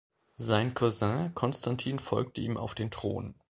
Sein 0.37 0.73
Cousin 0.73 1.31
Konstantin 1.35 1.99
folgte 1.99 2.41
ihm 2.41 2.57
auf 2.57 2.73
den 2.73 2.89
Thron. 2.89 3.35